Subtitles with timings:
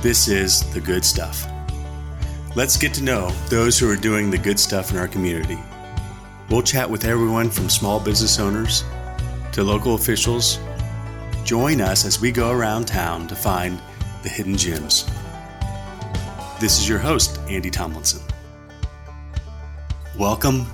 [0.00, 1.44] This is the good stuff.
[2.54, 5.58] Let's get to know those who are doing the good stuff in our community.
[6.48, 8.84] We'll chat with everyone from small business owners
[9.50, 10.60] to local officials.
[11.42, 13.82] Join us as we go around town to find
[14.22, 15.04] the hidden gems.
[16.60, 18.22] This is your host, Andy Tomlinson.
[20.16, 20.66] Welcome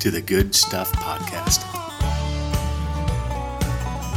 [0.00, 1.62] to the Good Stuff Podcast.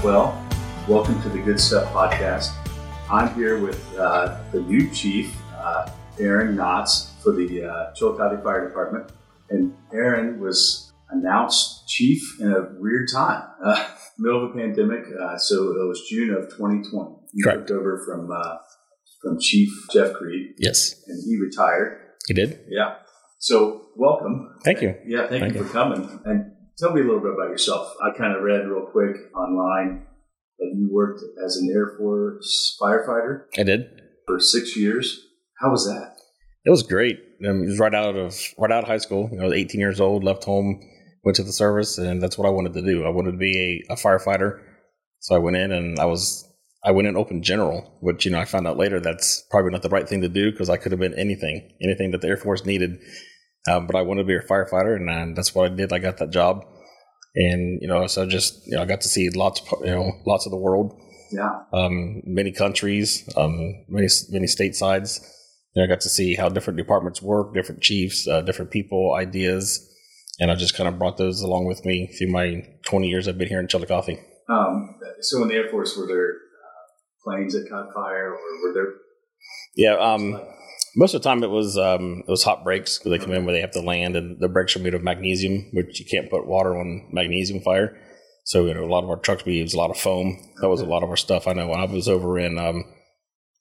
[0.03, 0.43] Well,
[0.87, 2.66] welcome to the Good Stuff Podcast.
[3.09, 5.89] I'm here with uh, the new chief, uh,
[6.19, 9.11] Aaron Knotts, for the uh, Chillicothe Fire Department.
[9.49, 15.05] And Aaron was announced chief in a weird time, uh, middle of a pandemic.
[15.17, 17.15] Uh, so it was June of 2020.
[17.33, 17.67] You Correct.
[17.67, 18.57] took over from uh,
[19.21, 21.99] from Chief Jeff Creed, Yes, and he retired.
[22.27, 22.59] He did.
[22.67, 22.95] Yeah.
[23.39, 24.57] So welcome.
[24.65, 24.95] Thank you.
[25.05, 25.65] Yeah, thank, Thank you you.
[25.65, 26.19] for coming.
[26.25, 27.93] And tell me a little bit about yourself.
[28.03, 30.06] I kind of read real quick online
[30.59, 33.87] that you worked as an Air Force firefighter I did.
[34.25, 35.25] for six years.
[35.59, 36.15] How was that?
[36.65, 37.19] It was great.
[37.47, 39.29] Um, it was right out of right out of high school.
[39.31, 40.81] You know, I was 18 years old, left home,
[41.23, 43.05] went to the service, and that's what I wanted to do.
[43.05, 44.59] I wanted to be a, a firefighter.
[45.19, 46.47] So I went in and I was
[46.83, 49.81] I went in open general, which you know I found out later that's probably not
[49.81, 52.37] the right thing to do because I could have been anything, anything that the Air
[52.37, 52.99] Force needed.
[53.69, 55.91] Um, but I wanted to be a firefighter, and uh, that's what I did.
[55.91, 56.63] I got that job,
[57.37, 60.11] and you know, so just you know, I got to see lots, of, you know,
[60.25, 60.99] lots of the world.
[61.29, 61.63] Yeah.
[61.73, 65.19] um, many countries, um, many many state sides.
[65.75, 69.87] And I got to see how different departments work, different chiefs, uh, different people, ideas,
[70.39, 73.37] and I just kind of brought those along with me through my 20 years I've
[73.37, 74.17] been here in Chillicothe.
[74.49, 78.73] Um, so in the Air Force, were there uh, planes that caught fire, or were
[78.73, 78.93] there?
[79.75, 80.41] Yeah, um,
[80.97, 83.45] most of the time it was um, it was hot brakes because they come in
[83.45, 86.29] where they have to land, and the brakes are made of magnesium, which you can't
[86.29, 87.95] put water on magnesium fire.
[88.45, 90.37] So you know, a lot of our trucks we use a lot of foam.
[90.59, 91.47] That was a lot of our stuff.
[91.47, 92.83] I know when I was over in um,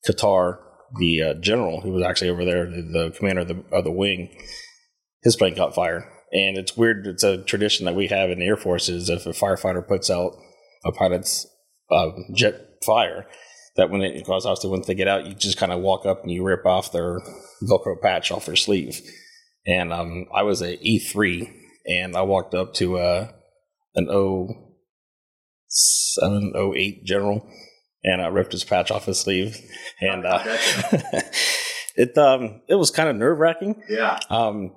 [0.08, 0.58] Qatar,
[0.98, 3.90] the uh, general who was actually over there, the, the commander of the, of the
[3.90, 4.34] wing,
[5.22, 6.10] his plane caught fire.
[6.32, 7.06] And it's weird.
[7.06, 10.10] It's a tradition that we have in the Air Force is if a firefighter puts
[10.10, 10.32] out
[10.84, 11.46] a pilot's
[11.90, 13.26] uh, jet fire,
[13.76, 16.22] that when it because obviously once they get out, you just kind of walk up
[16.22, 17.20] and you rip off their
[17.62, 19.00] Velcro patch off their sleeve.
[19.66, 21.52] And um, I was at E3
[21.86, 23.28] and I walked up to uh,
[23.94, 24.48] an O
[25.68, 27.48] seven O eight general,
[28.04, 29.58] and I ripped his patch off his sleeve,
[30.00, 30.42] and uh,
[31.96, 33.82] it um it was kind of nerve wracking.
[33.88, 34.18] Yeah.
[34.30, 34.74] Um,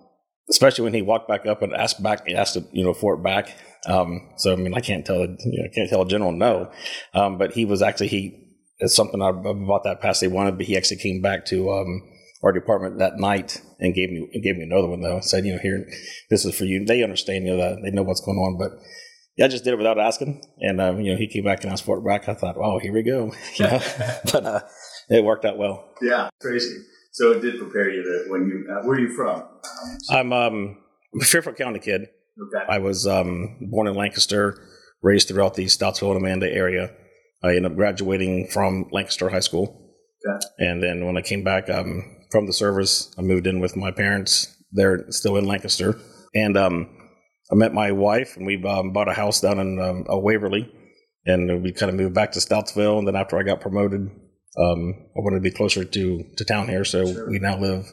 [0.50, 3.24] especially when he walked back up and asked back, he asked you know for it
[3.24, 3.56] back.
[3.86, 6.72] Um, so I mean, I can't tell, you know, I can't tell a general no.
[7.14, 8.46] Um, but he was actually he.
[8.79, 12.01] It's something I, about that pass they wanted, but he actually came back to um,
[12.44, 15.19] our department that night and gave me gave me another one though.
[15.22, 15.85] Said you know here,
[16.29, 16.85] this is for you.
[16.85, 18.72] They understand you know that they know what's going on, but.
[19.38, 21.72] Yeah, I just did it without asking, and um, you know he came back and
[21.72, 22.28] asked for it back.
[22.28, 23.79] I thought, oh, here we go, you know?
[24.34, 24.59] but uh,
[25.09, 25.94] it worked out well.
[26.01, 26.29] Yeah.
[26.41, 26.75] Crazy.
[27.11, 28.67] So it did prepare you to when you.
[28.69, 29.44] Uh, where are you from?
[30.09, 30.78] I'm um,
[31.19, 32.01] a Fairfield County kid.
[32.01, 32.66] okay.
[32.69, 34.61] I was um, born in Lancaster,
[35.01, 36.91] raised throughout the Stoutsville and Amanda area.
[37.44, 39.96] I ended up graduating from Lancaster High School.
[40.28, 40.46] Okay.
[40.60, 43.92] And then when I came back um, from the service, I moved in with my
[43.92, 44.56] parents.
[44.72, 45.98] They're still in Lancaster.
[46.36, 46.90] And um,
[47.52, 50.72] I met my wife, and we um, bought a house down in um, uh, Waverly.
[51.26, 52.98] And we kind of moved back to Stoutsville.
[53.00, 56.68] And then after I got promoted, um, I wanted to be closer to, to town
[56.68, 56.84] here.
[56.84, 57.30] So Sure.
[57.30, 57.86] we now live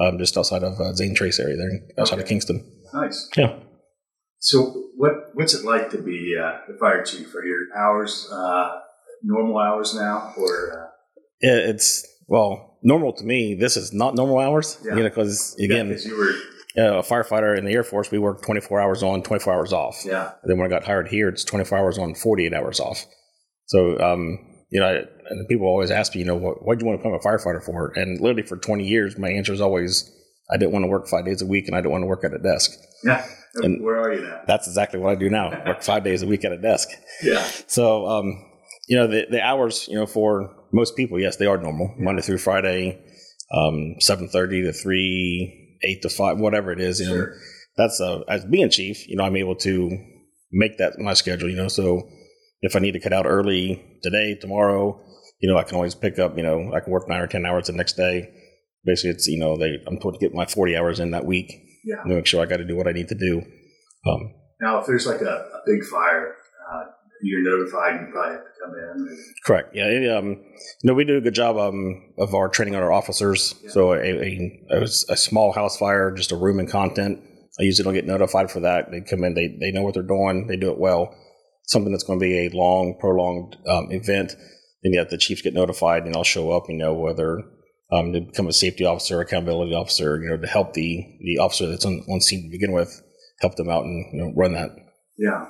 [0.00, 2.64] um, just outside of uh, Zane Trace area there, outside of Kingston.
[2.92, 3.28] Nice.
[3.36, 3.58] Yeah.
[4.38, 7.34] So what what's it like to be uh, the fire chief?
[7.34, 8.80] Are your hours uh,
[9.24, 10.90] normal hours now, or
[11.42, 13.54] Yeah, it's well normal to me.
[13.58, 14.96] This is not normal hours, Yeah.
[14.96, 16.34] you know, because uh, again, because you were
[16.82, 20.02] uh, a firefighter in the Air Force, we work 24 hours on, 24 hours off.
[20.04, 23.04] yeah And then when I got hired here, it's 24 hours on, 48 hours off.
[23.66, 24.38] So, um,
[24.70, 27.02] you know, I- and people always ask me, you know, what why'd you want to
[27.02, 27.92] become a firefighter for?
[27.96, 30.10] And literally for 20 years, my answer is always,
[30.52, 32.24] I didn't want to work five days a week, and I didn't want to work
[32.24, 32.72] at a desk.
[33.04, 33.24] yeah.
[33.62, 34.40] And- where are you now?
[34.46, 35.50] That's exactly what I do now.
[35.64, 36.88] work five days a week at a desk.
[37.22, 37.42] Yeah.
[37.68, 38.44] So, um,
[38.88, 41.94] you know, the, the hours, you know, for most people, yes, they are normal.
[41.98, 43.02] Monday through Friday,
[43.52, 47.00] um, 7.30 to 3, 8 to 5, whatever it is.
[47.00, 47.34] You know, Sure.
[47.76, 49.90] that's, uh, as being chief, you know, I'm able to
[50.52, 52.08] make that my schedule, you know, so
[52.62, 55.00] if I need to cut out early today, tomorrow,
[55.40, 57.44] you know, I can always pick up, you know, I can work nine or 10
[57.44, 58.28] hours the next day.
[58.84, 61.50] Basically, it's, you know, they, I'm told to get my 40 hours in that week
[61.84, 61.96] Yeah.
[62.06, 63.42] make sure I got to do what I need to do.
[64.06, 66.36] Um, Now, if there's like a, a big fire,
[67.24, 68.00] you're notified.
[68.00, 69.24] You probably have to come in.
[69.44, 69.74] Correct.
[69.74, 69.86] Yeah.
[69.86, 72.92] It, um, you know, we do a good job um, of our training on our
[72.92, 73.54] officers.
[73.62, 73.70] Yeah.
[73.70, 77.20] So a, a, a, a small house fire, just a room and content.
[77.58, 78.90] I usually don't get notified for that.
[78.90, 81.14] They come in, they, they know what they're doing, they do it well.
[81.66, 84.34] Something that's going to be a long, prolonged um, event,
[84.82, 87.42] then yeah, the chiefs get notified and I'll show up, you know, whether
[87.90, 91.66] um, to become a safety officer, accountability officer, you know, to help the the officer
[91.66, 93.02] that's on, on scene to begin with,
[93.40, 94.70] help them out and you know run that.
[95.16, 95.46] Yeah,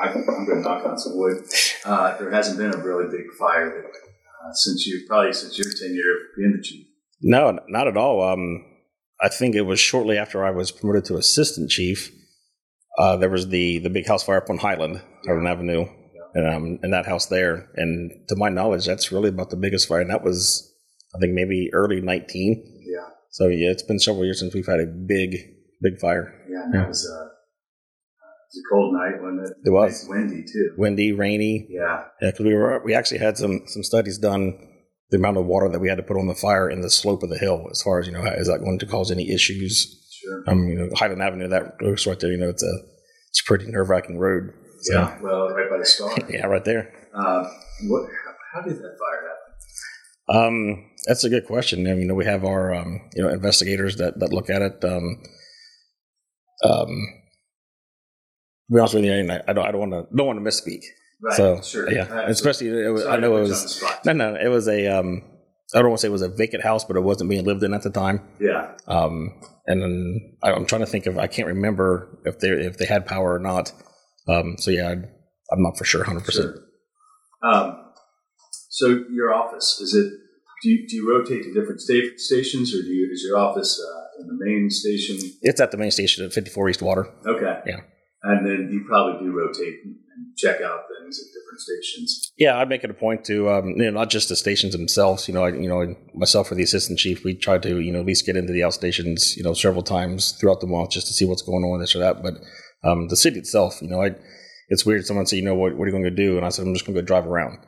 [0.00, 1.44] I'm going to knock on some wood.
[1.84, 6.16] Uh, there hasn't been a really big fire uh, since you probably since your tenure
[6.36, 6.86] being the chief.
[7.20, 8.22] No, not at all.
[8.22, 8.64] Um,
[9.20, 12.10] I think it was shortly after I was promoted to assistant chief.
[12.98, 15.86] Uh, there was the the big house fire up on Highland, Highland Avenue,
[16.34, 17.68] and um, in that house there.
[17.76, 20.68] And to my knowledge, that's really about the biggest fire, and that was
[21.14, 22.64] I think maybe early nineteen.
[22.84, 25.36] Yeah, So yeah, it's been several years since we've had a big
[25.80, 26.34] big fire.
[26.50, 27.28] yeah, and that was uh,
[28.52, 29.68] it was a cold night, wasn't it?
[29.68, 30.00] It was.
[30.00, 30.74] It's windy too.
[30.76, 31.66] Windy, rainy.
[31.70, 34.58] Yeah, Yeah, because we were we actually had some some studies done
[35.10, 37.22] the amount of water that we had to put on the fire and the slope
[37.22, 40.00] of the hill as far as you know is that going to cause any issues
[40.22, 40.42] sure.
[40.48, 42.74] um you know highland avenue that looks right there you know it's a
[43.28, 46.10] it's a pretty nerve-wracking road so, Yeah, well, right by the star.
[46.30, 47.44] yeah right there Uh,
[47.88, 48.08] what?
[48.54, 50.40] How, did that fire happen?
[50.70, 53.28] um that's a good question I mean, you know we have our um you know
[53.28, 55.22] investigators that that look at it um
[56.64, 56.90] um
[58.72, 60.82] be honest with you I don't I don't want to don't want to misspeak
[61.24, 61.36] Right.
[61.36, 61.90] so sure.
[61.92, 63.82] yeah especially it was, I know it was.
[64.04, 64.88] No, no, it was a.
[64.88, 65.22] Um,
[65.74, 67.62] I don't want to say it was a vacant house, but it wasn't being lived
[67.62, 68.20] in at the time.
[68.40, 68.72] Yeah.
[68.88, 71.18] Um, and then I, I'm trying to think of.
[71.18, 73.72] I can't remember if they if they had power or not.
[74.28, 76.56] Um, so yeah, I, I'm not for sure, hundred percent.
[76.56, 77.54] Sure.
[77.54, 77.76] Um,
[78.70, 80.12] so your office is it?
[80.62, 83.80] Do you, do you rotate to different sta- stations, or do you is your office
[83.80, 85.18] uh, in the main station?
[85.42, 87.06] It's at the main station at 54 East Water.
[87.26, 87.60] Okay.
[87.66, 87.80] Yeah.
[88.24, 89.96] And then you probably do rotate and
[90.36, 92.32] check out things at different stations.
[92.38, 95.26] Yeah, I'd make it a point to, um, you know, not just the stations themselves.
[95.26, 98.00] You know, I, you know, myself or the assistant chief, we try to, you know,
[98.00, 101.12] at least get into the outstations, you know, several times throughout the month just to
[101.12, 102.22] see what's going on, this or that.
[102.22, 102.34] But
[102.84, 104.14] um, the city itself, you know, I,
[104.68, 105.04] it's weird.
[105.04, 106.36] Someone said, you know, what, what are you going to do?
[106.36, 107.58] And I said, I'm just going to go drive around.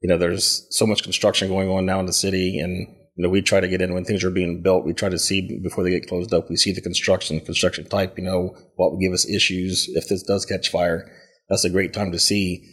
[0.00, 3.28] You know, there's so much construction going on now in the city, and you know,
[3.28, 4.84] we try to get in when things are being built.
[4.84, 6.50] We try to see before they get closed up.
[6.50, 8.18] We see the construction, construction type.
[8.18, 11.08] You know, what would give us issues if this does catch fire.
[11.48, 12.64] That's a great time to see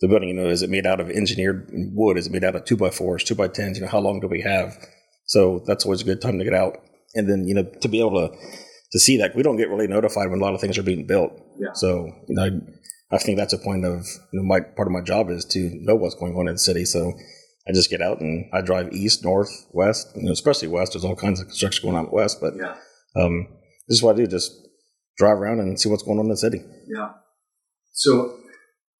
[0.00, 2.16] the building, you know, is it made out of engineered wood?
[2.16, 3.76] Is it made out of two by fours, two by tens?
[3.76, 4.76] You know, how long do we have?
[5.26, 6.78] So that's always a good time to get out.
[7.14, 8.36] And then, you know, to be able to
[8.92, 11.06] to see that we don't get really notified when a lot of things are being
[11.06, 11.32] built.
[11.60, 11.72] Yeah.
[11.74, 14.92] So, you know, I, I think that's a point of you know, my part of
[14.92, 16.84] my job is to know what's going on in the city.
[16.84, 17.12] So
[17.68, 20.92] I just get out and I drive east, north, west, you know, especially west.
[20.92, 22.74] There's all kinds of construction going on out west, but Yeah.
[23.16, 23.46] um,
[23.88, 24.26] this is what I do.
[24.26, 24.52] Just
[25.18, 26.62] drive around and see what's going on in the city.
[26.88, 27.10] Yeah.
[27.92, 28.38] So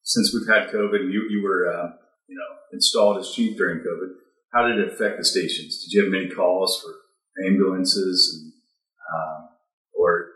[0.03, 1.89] since we've had COVID, you you were uh,
[2.29, 4.09] you know installed as chief during COVID.
[4.53, 5.83] How did it affect the stations?
[5.85, 6.93] Did you have many calls for
[7.47, 8.53] ambulances and
[9.15, 9.49] um,
[9.99, 10.27] or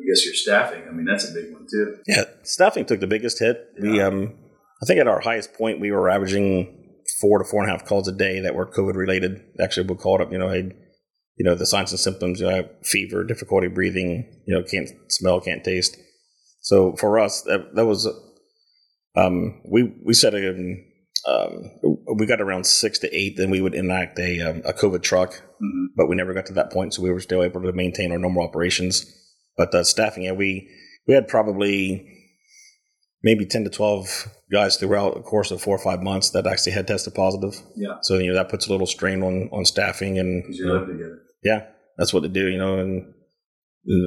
[0.00, 0.82] I guess your staffing?
[0.88, 1.98] I mean, that's a big one too.
[2.06, 3.64] Yeah, staffing took the biggest hit.
[3.80, 4.34] We, um,
[4.82, 6.87] I think at our highest point, we were averaging
[7.20, 9.40] four to four and a half calls a day that were COVID related.
[9.60, 10.74] Actually, we called up, you know, had,
[11.36, 14.62] you know, the signs and symptoms, you know, I have fever, difficulty breathing, you know,
[14.62, 15.96] can't smell, can't taste.
[16.60, 18.06] So for us, that, that was,
[19.16, 20.48] um, we, we set a,
[21.26, 21.70] um,
[22.16, 25.42] we got around six to eight, then we would enact a, um, a COVID truck
[25.60, 25.86] Mhm.
[25.96, 28.18] but we never got to that point, so we were still able to maintain our
[28.18, 29.04] normal operations.
[29.56, 30.68] But the staffing, yeah, we
[31.06, 32.06] we had probably
[33.22, 36.72] maybe ten to twelve guys throughout the course of four or five months that actually
[36.72, 37.54] had tested positive.
[37.76, 40.84] Yeah, So you know that puts a little strain on on staffing, and you know,
[40.86, 41.18] together.
[41.42, 43.14] yeah, that's what they do, you know, and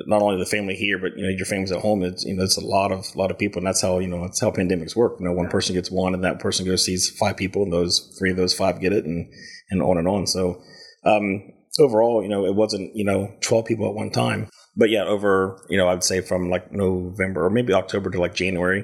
[0.05, 2.03] not only the family here, but you know your family's at home.
[2.03, 4.21] It's you know it's a lot of lot of people, and that's how you know
[4.21, 5.17] that's how pandemics work.
[5.19, 5.51] You know, one Yeah.
[5.51, 8.53] person gets one, and that person goes sees five people, and those three of those
[8.53, 9.31] five get it, and
[9.71, 10.27] and on and on.
[10.27, 10.61] So
[11.03, 11.41] um,
[11.79, 15.65] overall, you know, it wasn't you know twelve people at one time, but yeah, over
[15.69, 18.83] you know I'd say from like November or maybe October to like January,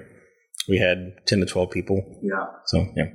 [0.68, 2.20] we had ten to twelve people.
[2.24, 3.06] Yeah, So yeah,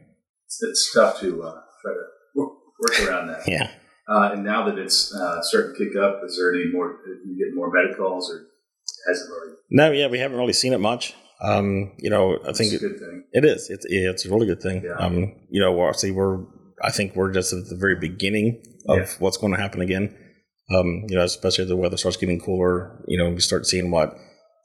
[0.47, 2.03] it's, it's tough to uh, try to
[2.35, 3.47] work, work around that.
[3.49, 3.71] yeah.
[4.09, 6.99] Uh, and now that it's uh, starting to kick up, is there any more?
[7.25, 8.47] You get more medicals, or
[9.09, 9.57] has it already?
[9.71, 11.15] No, yeah, we haven't really seen it much.
[11.41, 13.25] Um, you know, I think it's it, a good thing.
[13.33, 13.71] It is.
[13.71, 14.83] It's yeah, it's a really good thing.
[14.85, 14.95] Yeah.
[14.95, 16.45] Um, you know, obviously we're.
[16.85, 19.07] I think we're just at the very beginning of Yeah.
[19.21, 20.17] what's going to happen again.
[20.75, 23.05] Um, you know, especially as the weather starts getting cooler.
[23.07, 24.15] You know, we start seeing what uh,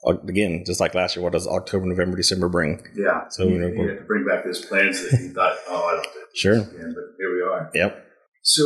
[0.08, 1.24] again, just like last year.
[1.24, 2.82] What does October, November, December bring?
[2.96, 3.28] Yeah.
[3.30, 5.92] So, you, know, you have to bring back those plans that you thought, oh, I
[5.96, 6.54] don't do Sure.
[6.54, 7.72] again, but here we are.
[7.74, 8.06] Yep.
[8.44, 8.64] So,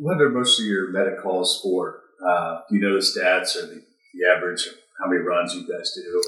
[0.00, 2.00] what are most of your medicals for?
[2.26, 3.82] Uh, do you know the stats or the,
[4.14, 6.22] the average of how many runs you guys do?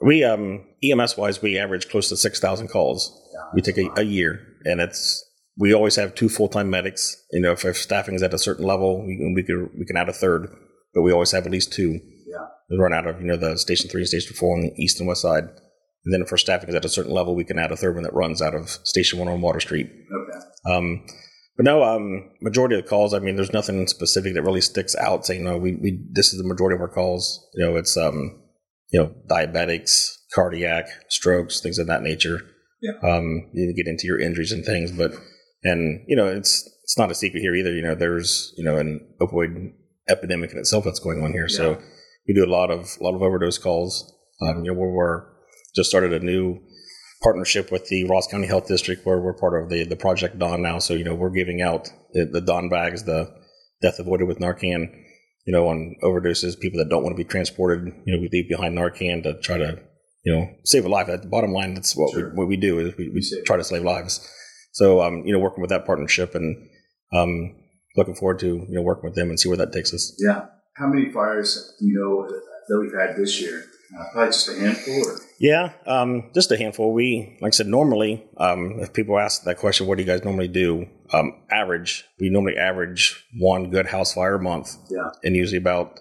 [0.00, 3.20] We um EMS wise, we average close to six thousand calls.
[3.54, 5.24] We take a, a year, and it's
[5.56, 7.16] we always have two full time medics.
[7.32, 9.96] You know, if, if staffing is at a certain level, we we can we can
[9.96, 10.48] add a third,
[10.94, 12.00] but we always have at least two.
[12.70, 14.98] We run out of you know the station three and station four on the east
[14.98, 15.44] and west side,
[16.04, 17.94] and then if our staffing is at a certain level, we can add a third
[17.94, 19.86] one that runs out of station one on Water Street.
[19.86, 20.74] Okay.
[20.74, 21.06] Um,
[21.56, 23.14] But no, um, majority of the calls.
[23.14, 25.24] I mean, there's nothing specific that really sticks out.
[25.24, 27.46] Saying no, we, we this is the majority of our calls.
[27.54, 28.42] You know, it's um,
[28.90, 32.40] you know, diabetics, cardiac, strokes, things of that nature.
[32.82, 33.08] Yeah.
[33.08, 35.12] Um, you get into your injuries and things, but
[35.62, 37.72] and you know, it's it's not a secret here either.
[37.72, 39.72] You know, there's you know an opioid
[40.08, 41.46] epidemic in itself that's going on here.
[41.48, 41.56] Yeah.
[41.56, 41.82] So
[42.26, 44.12] we do a lot of a lot of overdose calls.
[44.42, 45.24] Um, you know, we're
[45.74, 46.60] just started a new
[47.22, 50.62] partnership with the Ross County Health District, where we're part of the the Project Dawn
[50.62, 50.78] now.
[50.78, 53.32] So you know, we're giving out the, the Dawn bags, the
[53.82, 54.88] death avoided with Narcan.
[55.46, 57.92] You know, on overdoses, people that don't want to be transported.
[58.06, 59.78] You know, we leave behind Narcan to try to
[60.24, 61.08] you know save a life.
[61.08, 62.30] At the bottom line, that's what Sure.
[62.30, 64.26] we, what we do is we, we try to save lives.
[64.72, 66.68] So um, you know, working with that partnership and
[67.12, 67.54] um,
[67.96, 70.16] looking forward to you know working with them and see where that takes us.
[70.18, 70.46] Yeah.
[70.76, 72.28] How many fires do you know
[72.68, 73.64] that we've had this year?
[73.96, 75.06] Uh, probably just a handful.
[75.06, 76.92] Or Yeah, um, just a handful.
[76.92, 80.24] We, like I said, normally, um, if people ask that question, what do you guys
[80.24, 80.86] normally do?
[81.12, 85.10] Um, average, we normally average one good house fire a month, yeah.
[85.22, 86.00] and usually about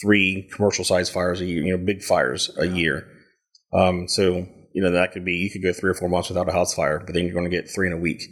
[0.00, 3.08] three commercial size fires a year, you know, big fires a year.
[3.72, 6.48] Um, so, you know, that could be, you could go three or four months without
[6.48, 8.22] a house fire, but then you're going to get three in a week.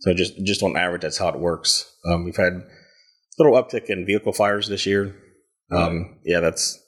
[0.00, 1.88] So just, just on average, that's how it works.
[2.10, 2.64] Um, we've had
[3.38, 5.14] little uptick in vehicle fires this year.
[5.70, 6.78] Um, yeah, that's,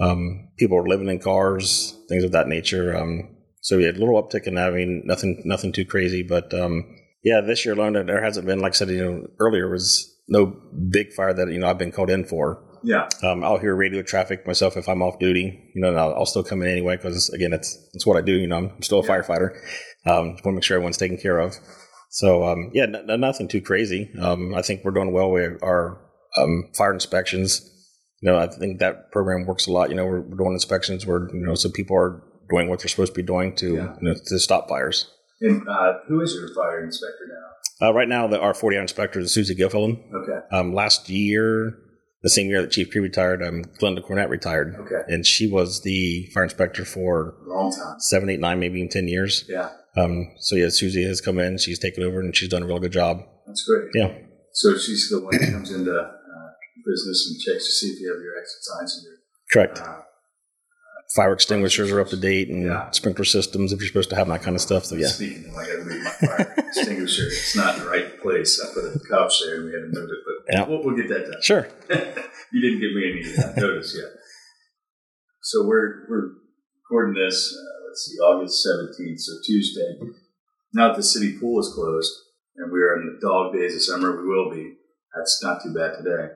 [0.00, 2.96] um, people are living in cars, things of that nature.
[2.96, 4.68] Um, so we had a little uptick in that.
[4.68, 6.84] I mean, nothing, nothing too crazy, but, um,
[7.22, 10.56] yeah, this year alone, there hasn't been, like I said, you know, earlier was no
[10.90, 12.64] big fire that, you know, I've been called in for.
[12.82, 13.08] Yeah.
[13.22, 16.26] Um, I'll hear radio traffic myself if I'm off duty, you know, and I'll, I'll
[16.26, 18.32] still come in anyway because again, it's that's what I do.
[18.32, 19.54] You know, I'm still a firefighter.
[20.04, 21.56] Um, just want to make sure everyone's taken care of.
[22.14, 24.10] So um, yeah, n- nothing too crazy.
[24.20, 25.98] Um, I think we're doing well with our
[26.36, 27.68] um, fire inspections.
[28.20, 29.88] You know, I think that program works a lot.
[29.88, 32.88] You know, we're, we're doing inspections where you know so people are doing what they're
[32.88, 33.96] supposed to be doing to Yeah.
[34.00, 35.10] you know, to stop fires.
[35.40, 37.88] And uh, who is your fire inspector now?
[37.88, 39.98] Uh, right now, the, our 40 hour inspector is Susie Gilfillan.
[40.14, 40.38] Okay.
[40.56, 41.78] Um, last year,
[42.22, 44.76] the same year that Chief Cree retired, um, Glenda Cornett retired.
[44.80, 45.00] Okay.
[45.08, 47.98] And she was the fire inspector for Long time.
[47.98, 49.44] seven, eight, nine, maybe even 10 years.
[49.48, 49.70] Yeah.
[49.96, 52.78] Um, so yeah, Susie has come in, she's taken over and she's done a real
[52.78, 53.22] good job.
[53.46, 53.88] That's great.
[53.94, 54.14] Yeah.
[54.52, 56.10] So she's the one that comes into uh,
[56.86, 59.16] business and checks to see if you have your exit signs and
[59.52, 59.78] Correct.
[59.78, 59.86] your.
[59.88, 60.02] Uh,
[61.14, 62.90] Fire extinguishers are up to date and Yeah.
[62.90, 64.86] sprinkler systems if you're supposed to have that kind of stuff.
[64.86, 65.08] So yeah.
[65.08, 67.26] Speaking of, I got to move my fire extinguisher.
[67.26, 68.58] It's not in the right place.
[68.64, 70.66] I put a couch there and we had to move it, but Yeah.
[70.66, 71.42] we'll, we'll get that done.
[71.42, 71.68] Sure.
[72.52, 74.08] you didn't give me any uh, notice yet.
[75.42, 76.30] So we're we're
[76.88, 77.52] recording this.
[77.54, 79.98] Uh, let's see, August seventeenth, so Tuesday.
[80.72, 82.10] Now that the city pool is closed
[82.56, 84.76] and we're in the dog days of summer, we will be.
[85.14, 86.32] That's not too bad today.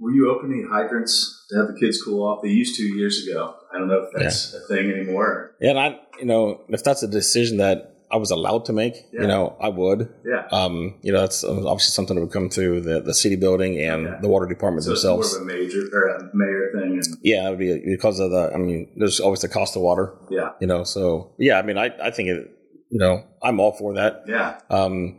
[0.00, 2.42] Will you open any hydrants to have the kids cool off?
[2.42, 3.54] They used to years ago.
[3.72, 5.56] I don't know if that's a thing anymore.
[5.60, 5.70] Yeah.
[5.70, 9.22] And I, you know, if that's a decision that I was allowed to make, Yeah.
[9.22, 10.00] you know, I would.
[10.32, 10.46] Yeah.
[10.58, 14.22] Um, you know, that's obviously something that would come through the, the city building and
[14.22, 15.32] the water department So it's themselves.
[15.32, 18.30] more of a major or a mayor thing, and Yeah, it would be because of
[18.30, 18.52] the.
[18.54, 20.84] I mean, there's always the cost of water, yeah, you know.
[20.84, 22.50] So yeah, I mean, I I think it.
[22.90, 24.22] You know, I'm all for that.
[24.28, 25.18] yeah, Um,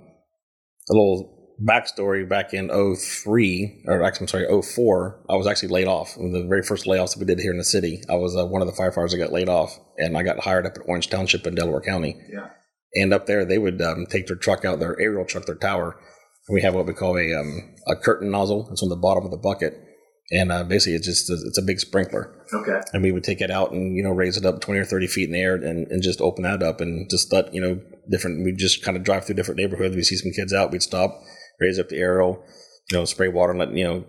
[0.90, 1.18] a little
[1.70, 6.16] backstory: back in 03, or actually, I'm sorry, 04, I was actually laid off.
[6.16, 8.02] The very first layoffs that we did here in the city.
[8.10, 10.66] I was uh, one of the firefighters that got laid off, and I got hired
[10.66, 12.16] up at Orange Township in Delaware County.
[12.32, 12.48] yeah.
[12.96, 16.00] And up there, they would um, take their truck out, their aerial truck, their tower.
[16.48, 18.70] And we have what we call a um, a curtain nozzle.
[18.72, 19.74] It's on the bottom of the bucket,
[20.32, 22.34] and uh, basically it's just a, it's a big sprinkler.
[22.54, 24.86] Okay, and we would take it out and you know raise it up 20 or
[24.86, 27.62] 30 feet in the air and, and just open that up and just let you
[27.62, 29.96] know different we just kind of drive through different neighborhoods.
[29.96, 30.72] We see some kids out.
[30.72, 31.20] We'd stop
[31.60, 32.44] raise up the aerial
[32.92, 34.06] you know spray water and let you know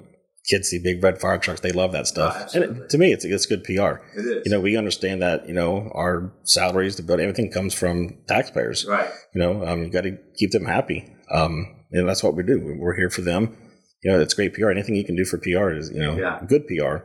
[0.48, 2.34] kids see big red fire trucks they love that stuff.
[2.54, 4.42] Oh, and it, to me it's, it's good pr it is.
[4.44, 8.84] you know we understand that you know our salaries the build everything comes from taxpayers.
[8.86, 9.10] Right?
[9.34, 11.12] you know um, you got to keep them happy.
[11.32, 12.76] Um, and that's what we do.
[12.78, 13.56] We're here for them.
[14.02, 16.40] You know it's great pr anything you can do for pr is you know Yeah.
[16.46, 16.96] good pr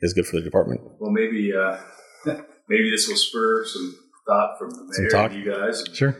[0.00, 0.80] is good for the department.
[1.00, 1.78] Well, maybe uh,
[2.68, 3.94] maybe this will spur some
[4.26, 5.30] thought from the Some mayor talk.
[5.32, 5.84] and you guys.
[5.94, 6.12] sure.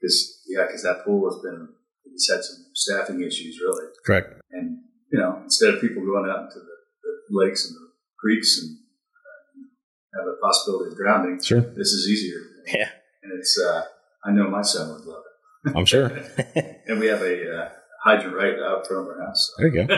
[0.00, 1.68] Because yeah, because that pool has been
[2.14, 4.40] it's had some staffing issues really, correct.
[4.52, 4.78] And
[5.12, 7.86] you know instead of people going out into the, the lakes and the
[8.18, 8.78] creeks and
[9.16, 11.60] uh, have a possibility of drowning, Sure.
[11.60, 12.40] this is easier.
[12.66, 12.90] Yeah.
[13.22, 13.82] and it's uh,
[14.24, 15.22] I know my son would love
[15.64, 15.76] it.
[15.76, 16.06] I'm sure.
[16.86, 17.68] and we have a uh,
[18.04, 19.52] hydrant right out front of our house.
[19.58, 19.94] there you go.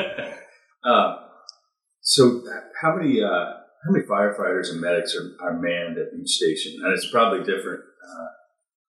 [0.85, 1.16] uh,
[2.00, 2.42] so,
[2.81, 3.28] how many uh,
[3.85, 6.81] how many firefighters and medics are, are manned at each station?
[6.83, 8.26] And it's probably different uh,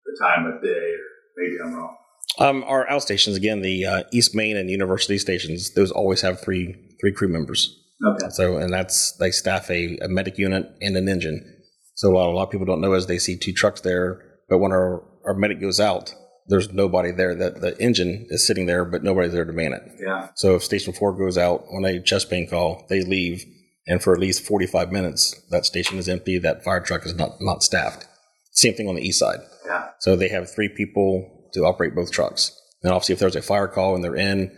[0.06, 1.96] the time of day, or maybe I'm wrong.
[2.40, 6.76] Um, our outstations again, the uh, East Main and University stations, those always have three
[7.00, 7.80] three crew members.
[8.06, 8.30] Okay.
[8.32, 11.62] So, and that's they staff a, a medic unit and an engine.
[11.96, 14.58] So, what a lot of people don't know is they see two trucks there, but
[14.58, 16.14] when our our medic goes out,
[16.48, 17.36] there's nobody there.
[17.36, 19.84] That the engine is sitting there, but nobody's there to man it.
[20.00, 20.30] Yeah.
[20.36, 23.46] So if station four goes out on a chest pain call, they leave,
[23.88, 26.40] and for at least 45 minutes, that station is empty.
[26.40, 28.08] That fire truck is not not staffed.
[28.52, 29.40] Same thing on the east side.
[29.66, 29.90] Yeah.
[30.00, 32.52] So they have three people to operate both trucks.
[32.82, 34.56] And obviously, if there's a fire call and they're in,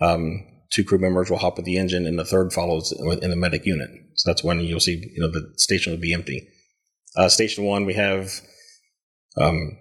[0.00, 3.36] um, two crew members will hop with the engine, and the third follows in the
[3.36, 3.90] medic unit.
[4.14, 6.48] So that's when you'll see, you know, the station will be empty.
[7.16, 8.40] Uh, station one, we have
[9.40, 9.78] um,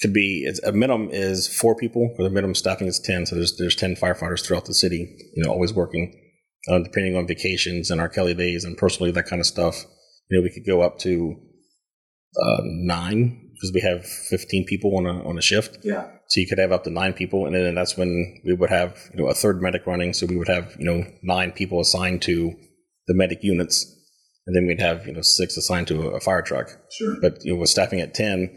[0.00, 3.26] could be a minimum is four people, or the minimum staffing is ten.
[3.26, 6.14] So there's there's ten firefighters throughout the city, you know, always working.
[6.68, 9.84] Uh, depending on vacations and our Kelly days and personally that kind of stuff,
[10.28, 11.34] you know, we could go up to
[12.36, 15.78] uh, nine because we have 15 people on a on a shift.
[15.82, 16.08] Yeah.
[16.28, 18.96] So you could have up to nine people, and then that's when we would have
[19.12, 20.12] you know a third medic running.
[20.12, 22.54] So we would have you know nine people assigned to
[23.06, 23.84] the medic units,
[24.46, 26.70] and then we'd have you know six assigned to a, fire truck.
[26.96, 27.16] Sure.
[27.20, 28.50] But you know, with staffing at ten,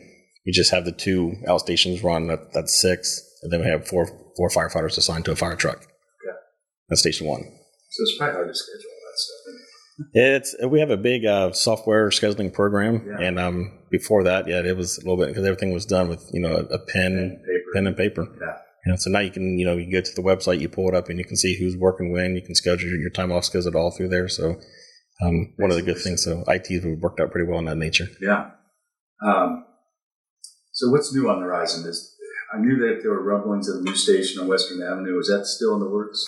[0.45, 2.27] we just have the two outstations run.
[2.27, 5.79] That, that's six, and then we have four four firefighters assigned to a fire truck.
[6.25, 6.33] Yeah.
[6.89, 7.41] That's station one.
[7.41, 9.60] So it's probably hard to schedule all that stuff.
[10.13, 13.25] It's we have a big uh, software scheduling program, Yeah.
[13.27, 16.29] and um, before that, yeah, it was a little bit because everything was done with
[16.33, 17.71] you know a, a pen, And paper.
[17.73, 18.27] pen and paper.
[18.39, 18.57] Yeah.
[18.85, 20.87] You know, so now you can you know you go to the website, you pull
[20.89, 22.35] it up, and you can see who's working when.
[22.35, 24.27] You can schedule your time off, schedule it all through there.
[24.27, 24.55] So
[25.21, 26.23] um, one of the good things.
[26.23, 28.07] So IT worked out pretty well in that nature.
[28.21, 28.51] Yeah.
[29.23, 29.65] Um,
[30.71, 31.87] so what's new on the horizon?
[31.87, 32.15] Is
[32.53, 35.19] I knew that there were rumblings of a new station on Western Avenue.
[35.19, 36.25] Is that still in the works?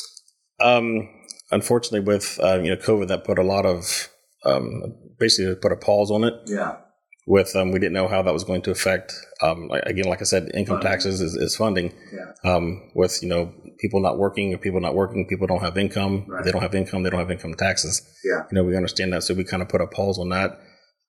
[0.61, 1.09] Um,
[1.51, 4.09] unfortunately, with uh, you know COVID, that put a lot of
[4.45, 4.81] um,
[5.19, 6.33] basically put a pause on it.
[6.45, 6.77] Yeah.
[7.25, 9.13] With um, we didn't know how that was going to affect.
[9.41, 10.91] Um, again, like I said, income Funding.
[10.91, 11.93] taxes is, is funding.
[12.11, 12.53] Yeah.
[12.53, 16.25] Um, with you know people not working, people not working, people don't have income.
[16.27, 16.43] Right.
[16.43, 18.01] They don't have income, they don't have income taxes.
[18.25, 18.43] Yeah.
[18.51, 20.59] You know, we understand that, so we kind of put a pause on that,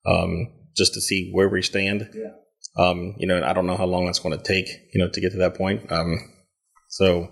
[0.07, 2.09] um, just to see where we stand.
[2.15, 2.31] Yeah.
[2.85, 4.69] Um, you know, and I don't know how long that's going to take.
[4.93, 5.91] You know, to get to that point.
[5.91, 6.17] Um,
[6.91, 7.29] so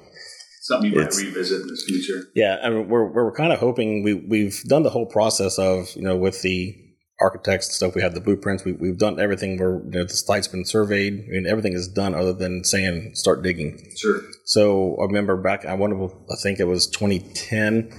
[0.62, 2.28] Something you might revisit in the future.
[2.36, 5.90] yeah, I mean, we're we're kind of hoping we we've done the whole process of
[5.96, 6.72] you know with the
[7.20, 7.96] architects and stuff.
[7.96, 8.64] We have the blueprints.
[8.64, 9.58] We, we've done everything.
[9.58, 11.14] Where you know, the site's been surveyed.
[11.14, 13.76] I mean, everything is done other than saying start digging.
[13.96, 14.20] Sure.
[14.44, 15.66] So I remember back.
[15.66, 16.00] I wonder.
[16.04, 17.92] I think it was 2010.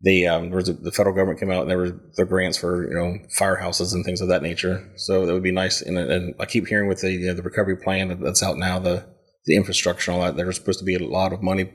[0.00, 2.56] The um, there was a, the federal government came out and there were the grants
[2.56, 4.90] for you know firehouses and things of that nature.
[4.96, 5.82] So that would be nice.
[5.82, 8.78] And, and I keep hearing with the you know, the recovery plan that's out now,
[8.78, 9.06] the
[9.46, 10.36] the infrastructure and all that.
[10.36, 11.72] There's supposed to be a lot of money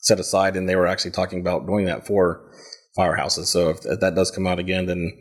[0.00, 2.50] set aside, and they were actually talking about doing that for
[2.98, 3.46] firehouses.
[3.46, 5.12] So if, if that does come out again, then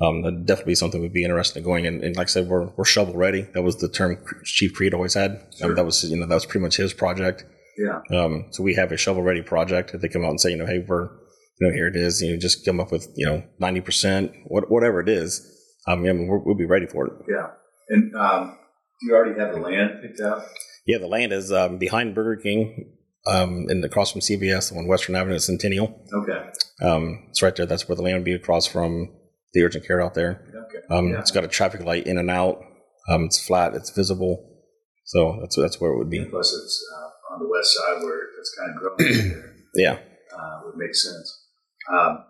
[0.00, 1.86] um, that'd definitely be something we'd be interested in going.
[1.86, 3.42] And, and like I said, we're, we're shovel ready.
[3.54, 5.40] That was the term Chief Creed always had.
[5.58, 5.70] Sure.
[5.70, 7.44] Um, that was you know that was pretty much his project.
[7.78, 8.00] Yeah.
[8.10, 9.94] Um, so we have a shovel ready project.
[9.94, 11.04] If they come out and say, you know, hey, we're,
[11.60, 14.70] you know, here it is, you know, just come up with, you know, 90%, what,
[14.70, 15.40] whatever it is.
[15.86, 17.12] Um, I mean, we're, we'll be ready for it.
[17.28, 17.50] Yeah.
[17.88, 18.58] And um,
[19.00, 20.42] do you already have the land picked out?
[20.88, 22.94] Yeah, the land is um, behind Burger King
[23.26, 26.02] um, and across from CVS on Western Avenue at Centennial.
[26.12, 26.48] Okay.
[26.82, 27.66] Um, it's right there.
[27.66, 29.10] That's where the land would be across from
[29.52, 30.42] the urgent care out there.
[30.48, 30.86] Okay.
[30.90, 31.20] Um, Yeah.
[31.20, 32.60] It's got a traffic light in and out.
[33.10, 33.74] Um, it's flat.
[33.74, 34.44] It's visible.
[35.04, 36.24] So that's that's where it would be.
[36.24, 39.28] Plus, it's uh, on the west side where it's kind of growing.
[39.30, 39.54] there.
[39.74, 39.98] Yeah.
[40.36, 41.28] uh, would make sense.
[41.92, 42.24] Um,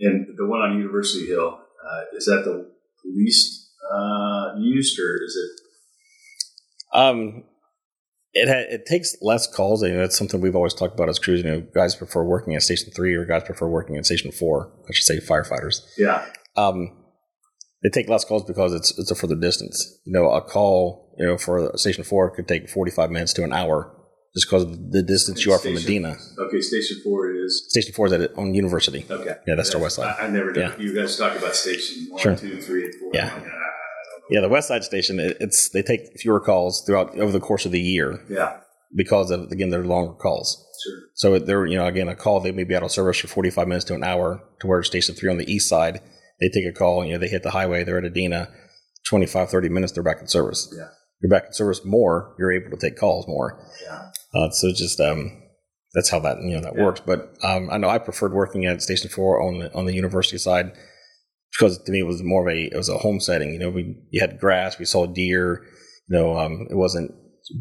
[0.00, 2.70] and the one on University Hill, uh, is that the
[3.04, 6.98] least uh, used, or is it?
[6.98, 7.44] Um,
[8.32, 9.82] it ha- it takes less calls.
[9.82, 11.42] You know, that's something we've always talked about as crews.
[11.42, 14.72] You know, guys prefer working at station three, or guys prefer working at station four.
[14.88, 15.80] I should say firefighters.
[15.98, 16.24] Yeah,
[16.56, 16.96] Um,
[17.82, 19.98] they take less calls because it's it's a further distance.
[20.04, 23.44] You know, a call you know for station four could take forty five minutes to
[23.44, 23.96] an hour
[24.34, 26.16] just because of the distance you are from Adena.
[26.38, 29.04] Okay, Station Four is Station four is at on University.
[29.10, 29.34] okay.
[29.46, 30.14] Yeah, that's our west side.
[30.20, 30.60] I, I never knew.
[30.60, 30.76] Yeah.
[30.78, 32.36] You guys talk about Station One, Sure.
[32.36, 33.10] Two, Three, and Four.
[33.12, 33.30] Yeah.
[34.30, 37.66] Yeah, the west side station it, it's they take fewer calls throughout over the course
[37.66, 38.58] of the year Yeah,
[38.94, 40.64] because of again they're longer calls.
[40.84, 40.98] sure.
[41.14, 43.68] So they're, you know, again, a call, they may be out of service for 45
[43.68, 46.00] minutes to an hour to where station three on the east side,
[46.40, 48.48] they take a call, you know, they hit the highway, they're at Adena,
[49.08, 50.72] 25, 30 minutes, they're back in service.
[50.76, 50.88] Yeah.
[51.20, 53.62] You're back in service more, you're able to take calls more.
[53.84, 55.42] Yeah, Uh, so just, um,
[55.92, 56.84] that's how that, you know, that Yeah.
[56.84, 57.02] works.
[57.04, 60.38] But, um, I know I preferred working at station four on the, on the university
[60.38, 60.72] side
[61.52, 63.52] because to me it was more of a, it was a home setting.
[63.52, 65.64] You know, we, you had grass, we saw deer,
[66.08, 67.10] you know, um, it wasn't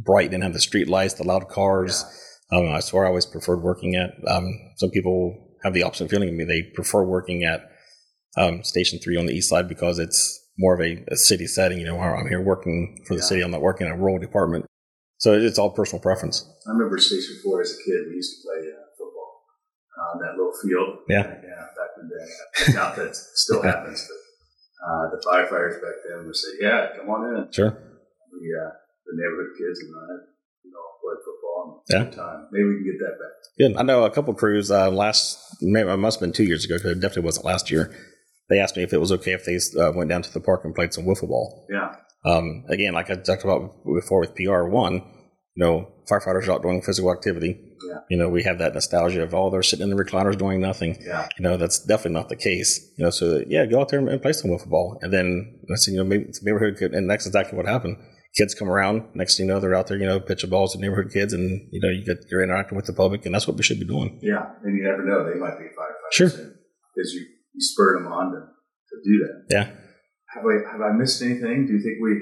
[0.03, 2.05] bright, didn't have the street lights, the loud cars.
[2.51, 4.11] Um, I swear I always preferred working at.
[4.27, 4.47] Um,
[4.77, 6.45] some people have the opposite feeling of me.
[6.45, 7.69] They prefer working at
[8.37, 11.79] um, Station Three on the east side because it's more of a, a city setting.
[11.79, 13.25] You know, I'm here working for the Yeah.
[13.27, 13.41] city.
[13.41, 14.65] I'm not working in a rural department.
[15.17, 16.47] So it's all personal preference.
[16.67, 18.07] I remember Station Four as a kid.
[18.09, 19.43] We used to play uh, football
[20.13, 20.99] on that little field.
[21.09, 21.27] Yeah.
[21.43, 21.65] yeah.
[21.99, 26.25] Back in the day, I doubt that still happens, but uh, the firefighters back then
[26.25, 27.71] would say, "Yeah, come on in." Sure.
[27.71, 28.71] We, uh,
[29.05, 30.29] the neighborhood kids and I
[30.63, 31.83] you know, played football.
[31.89, 32.23] Yeah.
[32.23, 32.47] Time.
[32.51, 33.29] Maybe we can get that back.
[33.57, 36.65] Yeah, I know a couple crews uh, last, maybe it must have been two years
[36.65, 37.93] ago because it definitely wasn't last year.
[38.49, 40.65] They asked me if it was okay if they uh, went down to the park
[40.65, 41.67] and played some wiffle ball.
[41.69, 41.95] Yeah.
[42.25, 45.03] Um, again, like I talked about before with PR one,
[45.59, 47.59] know, firefighters are out doing physical activity.
[47.87, 47.99] Yeah.
[48.09, 50.97] You know, we have that nostalgia of oh, they're sitting in the recliners doing nothing.
[51.01, 51.27] Yeah.
[51.37, 52.91] You know, that's definitely not the case.
[52.97, 55.75] You know, so yeah, go out there and play some wiffle ball, and then I
[55.75, 57.97] said, you know, maybe it's a neighborhood kid, and that's exactly what happened.
[58.37, 59.03] Kids come around.
[59.15, 61.67] Next thing you know, they're out there, you know, pitching balls to neighborhood kids, and
[61.71, 63.87] you know, you get you're interacting with the public, and that's what we should be
[63.87, 64.19] doing.
[64.21, 64.45] Yeah.
[64.63, 65.25] And you never know.
[65.25, 66.11] They might be firefighters.
[66.11, 66.29] Sure.
[66.29, 67.21] Because you,
[67.53, 69.45] you spurred them on to, to do that.
[69.49, 69.65] Yeah.
[70.35, 71.65] Have I, have I missed anything?
[71.65, 72.21] Do you think we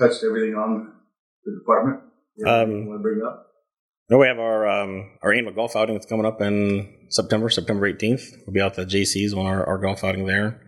[0.00, 0.92] touched everything on
[1.44, 2.09] the department?
[2.46, 3.46] Um, want to bring up?
[4.08, 7.90] No, we have our um, our annual golf outing that's coming up in September, September
[7.92, 8.22] 18th.
[8.46, 10.60] We'll be out at the JC's on our, our golf outing there.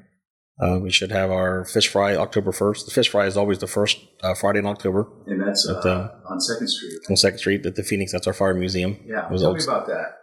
[0.63, 2.85] Uh, we should have our fish fry October 1st.
[2.85, 5.83] The fish fry is always the first uh, Friday in October And that's uh, At
[5.83, 7.01] the- on Second Street.
[7.11, 8.13] on Second Street at the Phoenix.
[8.13, 8.99] That's our fire museum.
[9.05, 9.23] Yeah.
[9.23, 10.19] Tell old- me about that.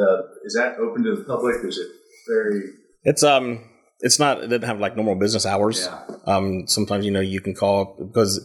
[0.00, 1.56] Uh, is that open to the public?
[1.64, 1.86] Is it
[2.28, 2.62] very?
[3.04, 3.60] It's um,
[4.00, 4.38] it's not.
[4.42, 5.86] It doesn't have like normal business hours.
[5.86, 6.16] Yeah.
[6.26, 8.40] Um, sometimes you know you can call because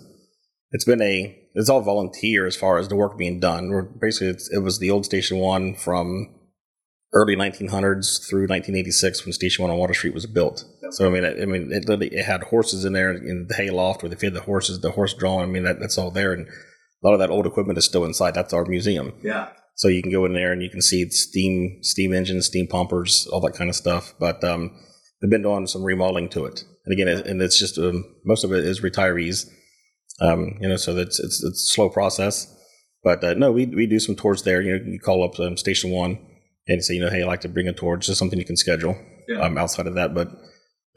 [0.71, 3.69] it's been a it's all volunteer as far as the work being done.
[3.69, 6.35] We're basically it's, it was the old Station One from
[7.11, 10.63] early 1900s through 1986 when Station One on Water Street was built.
[10.83, 10.93] Yep.
[10.93, 13.55] So I mean, it, I mean, it, literally- it had horses in there in the
[13.55, 15.43] hay loft where they fed the horses, the horse drawn.
[15.43, 18.05] I mean, that, that's all there, and a lot of that old equipment is still
[18.05, 18.33] inside.
[18.33, 19.13] That's our museum.
[19.23, 19.49] Yeah.
[19.75, 23.27] So you can go in there and you can see steam steam engines, steam pumpers,
[23.31, 24.13] all that kind of stuff.
[24.19, 24.71] But um,
[25.21, 28.43] they've been doing some remodeling to it, and again, it, and it's just um, most
[28.43, 29.47] of it is retirees.
[30.21, 32.55] Um, you know, so that's it's it's a slow process.
[33.03, 34.61] But uh, no, we we do some tours there.
[34.61, 36.19] You know, you call up um, Station One
[36.67, 37.95] and say, you know, hey, I'd like to bring a tour.
[37.95, 38.95] It's just something you can schedule.
[39.27, 39.41] Yeah.
[39.41, 40.27] Um, outside of that, but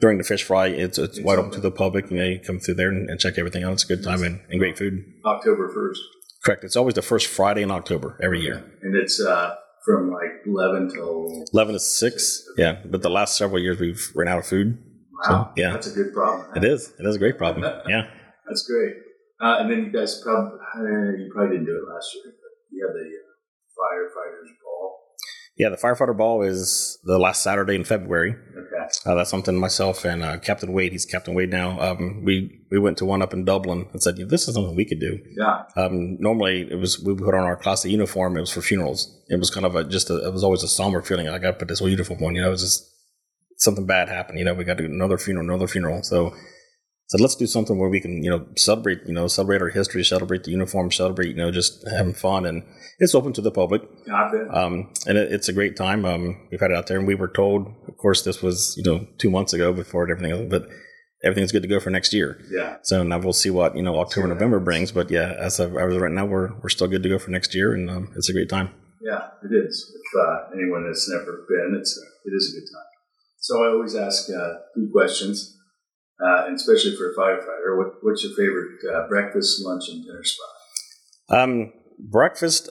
[0.01, 2.09] during the fish fry, it's it's, It's wide open to the public.
[2.11, 3.73] You know, you come through there and, and check everything out.
[3.73, 4.93] It's a good time and, and great food.
[5.25, 6.01] October first.
[6.43, 6.63] Correct.
[6.63, 8.65] It's always the first Friday in October every year.
[8.81, 9.55] And it's uh,
[9.85, 11.45] from like eleven till.
[11.53, 14.77] 11 to 6 yeah but the last several years we've ran out of food
[15.29, 15.53] Wow.
[15.55, 15.71] yeah.
[15.71, 16.47] That's a good problem.
[16.55, 18.03] it is it is a great problem yeah
[18.47, 18.93] That's great.
[19.43, 22.53] Uh, and then you guys probably uh, you probably didn't do it last year, but
[22.71, 23.31] you have the uh,
[23.79, 24.85] firefighters ball.
[25.61, 28.85] yeah the firefighter ball is the last saturday in february Okay.
[29.07, 32.33] uh, that's something myself and uh, captain wade he's captain wade now um, we
[32.71, 35.13] we went to one up in dublin and said this is something we could do
[35.41, 35.63] Yeah.
[35.81, 39.39] um, normally it was we put on our classic uniform it was for funerals it
[39.43, 41.67] was kind of a just a, it was always a somber feeling Like i put
[41.67, 42.79] this whole uniform on you know it was just
[43.65, 46.17] something bad happened you know we got to do another funeral another funeral so
[47.07, 50.03] said let's do something where we can you know celebrate you know celebrate our history
[50.03, 52.63] celebrate the uniform celebrate you know just having fun and
[52.99, 53.81] it's open to the public
[54.51, 57.15] um, and it, it's a great time um, we've had it out there and we
[57.15, 60.67] were told of course this was you know two months ago before everything else, but
[61.23, 62.77] everything's good to go for next year yeah.
[62.81, 64.91] so now we'll see what you know October, what November brings.
[64.91, 67.31] But yeah, as of, as of right now, we're we're still good to go for
[67.31, 68.69] next year, and um, it's a great time.
[69.01, 69.91] Yeah, it is.
[69.95, 72.89] If uh, anyone has never been, it's it is a good time.
[73.39, 75.57] So I always ask uh, two questions,
[76.21, 77.77] uh, and especially for a firefighter.
[77.77, 80.49] What, what's your favorite uh, breakfast, lunch, and dinner spot?
[81.29, 81.71] Um,
[82.11, 82.69] breakfast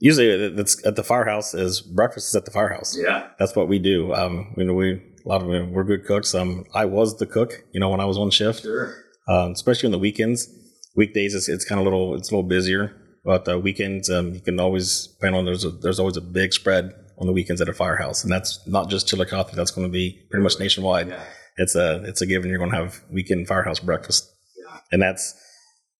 [0.00, 2.96] usually that's at the firehouse is breakfast is at the firehouse.
[2.98, 4.12] Yeah, That's what we do.
[4.12, 6.34] Um, you know, we a lot of we're good cooks.
[6.34, 8.96] Um, I was the cook, you know, when I was on shift, sure.
[9.28, 10.48] um, especially on the weekends.
[10.96, 14.40] Weekdays it's, it's kind of little it's a little busier, but uh, weekends um, you
[14.40, 15.44] can always plan on.
[15.44, 18.66] There's a, there's always a big spread on the weekends at a firehouse, and that's
[18.66, 19.52] not just Chillicothe.
[19.52, 21.08] That's going to be pretty much nationwide.
[21.08, 21.22] Yeah,
[21.62, 24.22] it's a it's a given you're going to have weekend firehouse breakfast
[24.58, 24.78] Yeah.
[24.92, 25.24] and that's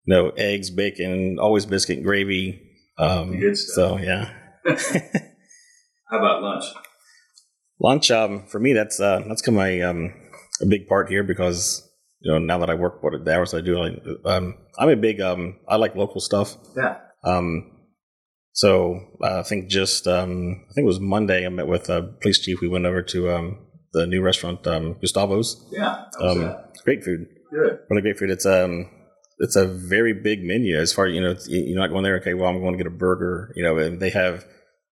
[0.05, 2.45] you know eggs bacon always biscuit gravy
[2.97, 3.75] um good stuff.
[3.75, 4.23] so yeah
[6.09, 6.65] How about lunch?
[7.79, 10.13] lunch um for me that's uh that's come a um
[10.61, 11.87] a big part here because
[12.19, 13.95] you know now that i work what the hours i do like
[14.25, 17.47] um i'm a big um i like local stuff Yeah, um
[18.53, 22.03] so uh, i think just um i think it was monday i met with a
[22.21, 23.57] police chief we went over to um
[23.93, 26.05] the new restaurant um gustavo's yeah.
[26.19, 27.79] Um great food Good.
[27.89, 28.29] really great food.
[28.31, 28.89] It's um,
[29.39, 31.35] it's a very big menu as far you know.
[31.47, 32.15] You're not going there.
[32.17, 33.51] Okay, well, I'm going to get a burger.
[33.57, 34.45] You know, and they have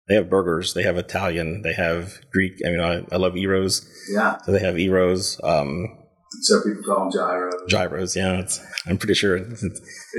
[0.08, 0.74] they have burgers.
[0.74, 1.62] They have Italian.
[1.62, 2.54] They have Greek.
[2.66, 3.86] I mean, I, I love eros.
[4.12, 5.86] Yeah, So they have eros, um,
[6.42, 7.54] some people call them gyros.
[7.68, 8.16] gyros.
[8.16, 9.36] Yeah, it's, I'm pretty sure.
[9.36, 9.64] It's,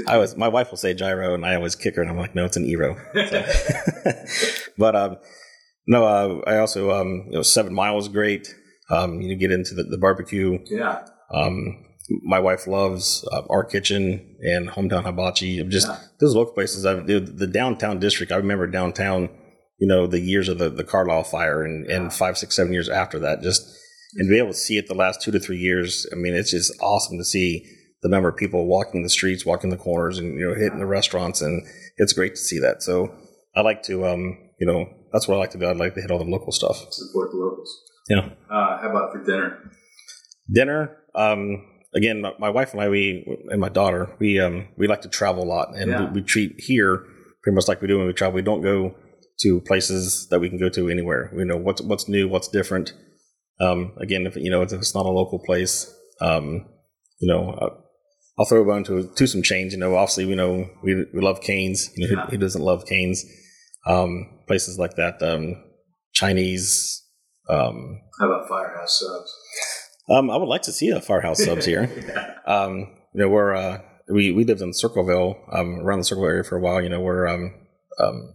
[0.08, 2.36] I was my wife will say gyro, and I always kick her, and I'm like,
[2.36, 2.96] no, it's an ero.
[3.14, 3.46] So-
[4.78, 5.18] but um,
[5.88, 8.56] no, uh, I also um, you know, Seven Miles is great.
[8.90, 10.60] Um, you get into the, the barbecue.
[10.66, 11.86] Yeah, Um,
[12.24, 15.64] my wife loves uh, our kitchen and hometown hibachi.
[15.66, 15.98] Just Yeah.
[16.20, 16.86] those local places.
[16.86, 18.32] I, the, the downtown district.
[18.32, 19.30] I remember downtown.
[19.82, 21.96] You know the years of the, the Carlisle fire and, Yeah.
[21.98, 23.42] and five, six, seven years after that.
[23.42, 23.62] Just
[24.16, 26.06] and to be able to see it the last two to three years.
[26.12, 27.64] I mean, it's just awesome to see
[28.02, 30.86] the number of people walking the streets, walking the corners, and you know hitting the
[30.86, 31.66] restaurants, and
[31.98, 32.82] it's great to see that.
[32.84, 33.14] So
[33.56, 35.66] I like to, um, you know, that's what I like to do.
[35.66, 36.78] I like to hit all the local stuff.
[36.92, 37.72] Support the locals.
[38.10, 38.30] Yeah.
[38.50, 39.72] Uh, how about for dinner?
[40.52, 40.98] Dinner.
[41.16, 45.02] Um, again, my- my wife and I, we and my daughter, we um, we like
[45.02, 46.06] to travel a lot, and Yeah.
[46.12, 47.04] we, we treat here
[47.44, 48.36] pretty much like we do when we travel.
[48.36, 48.96] We don't go
[49.42, 51.32] to places that we can go to anywhere.
[51.36, 52.94] We know what's what's new, what's different.
[53.62, 56.66] Um, again, if you know if it's not a local place, um,
[57.20, 57.70] you know, uh,
[58.38, 59.74] I'll throw a bone to to some change.
[59.74, 61.92] You know, obviously, we know we we love Canes.
[61.96, 62.26] You know, Yeah.
[62.26, 63.24] who, who doesn't love Canes?
[63.86, 65.56] Um, places like that, um,
[66.14, 67.06] Chinese.
[67.50, 69.34] Um, How about firehouse subs?
[70.10, 71.90] um, I would like to see a firehouse subs here.
[72.08, 72.34] yeah.
[72.52, 76.44] Um, you know, we're uh, we we lived in Circleville, um, around the Circleville area
[76.44, 76.82] for a while.
[76.82, 77.54] You know, we're um,
[78.00, 78.34] um,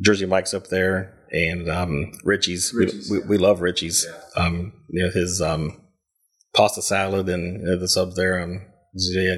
[0.00, 2.72] Jersey Mike's up there, and um, Richie's.
[2.74, 3.24] Richie's, we, yeah.
[3.24, 4.06] we, we love Richie's.
[4.08, 4.42] Yeah.
[4.44, 5.80] Um, you know, his um,
[6.54, 8.40] pasta salad and you know, the subs there.
[8.40, 9.36] Um, yeah,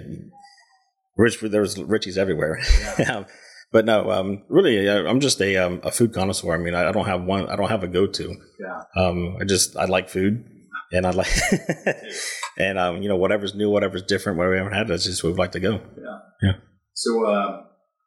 [1.16, 2.60] Rich, there's Richie's everywhere.
[2.98, 3.24] Yeah.
[3.74, 6.54] But no, um, really, uh, I'm just a um, a food connoisseur.
[6.54, 7.48] I mean, I, I don't have one.
[7.48, 8.36] I don't have a go to.
[8.60, 8.80] Yeah.
[9.02, 10.44] Um, I just I like food,
[10.92, 11.26] and I like,
[12.56, 15.32] and um, you know, whatever's new, whatever's different, whatever we haven't had, that's just where
[15.32, 15.80] we like to go.
[15.98, 16.18] Yeah.
[16.40, 16.52] Yeah.
[16.92, 17.62] So, uh,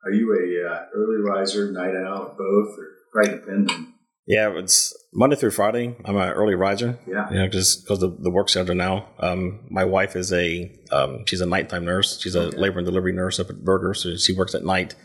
[0.05, 3.89] are you a uh, early riser, night out, both, or probably dependent?
[4.25, 5.97] Yeah, it's Monday through Friday.
[6.05, 6.97] I'm an early riser.
[7.05, 7.29] Yeah.
[7.29, 9.09] You know, just because the, the work schedule now.
[9.19, 12.21] Um, my wife is a um, she's a nighttime nurse.
[12.21, 12.57] She's a Okay.
[12.57, 14.95] labor and delivery nurse up at Berger, so she works at night.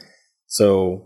[0.56, 1.02] So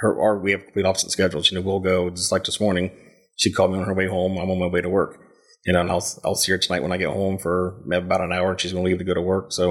[0.00, 1.50] her our we have complete opposite schedules.
[1.50, 2.90] You know, we'll go just like this morning.
[3.36, 4.38] She called me on her way home.
[4.38, 5.18] I'm on my way to work.
[5.66, 8.32] You know, and I'll I'll see her tonight when I get home for about an
[8.32, 8.56] hour.
[8.58, 9.52] She's going to leave to go to work.
[9.52, 9.70] So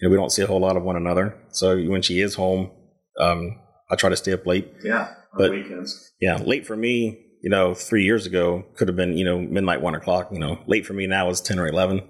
[0.00, 1.36] you know, we don't see a whole lot of one another.
[1.50, 2.70] So when she is home,
[3.18, 3.58] um,
[3.90, 5.08] I try to stay up late Yeah.
[5.32, 6.12] On But- weekends.
[6.20, 9.80] yeah, late for me, you know, three years ago could have been, you know, midnight,
[9.82, 10.28] one o'clock.
[10.32, 12.02] You know, late for me now is ten or eleven.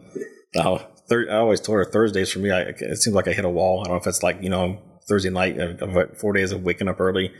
[0.56, 3.44] Uh, thir- I always told her Thursdays for me, I, it seems like I hit
[3.44, 3.80] a wall.
[3.80, 6.88] I don't know if it's like you know Thursday night, of four days of waking
[6.88, 7.32] up early,